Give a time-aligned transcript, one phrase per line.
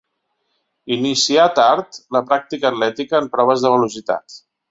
[0.95, 4.41] Inicià tard la pràctica atlètica en proves de velocitat.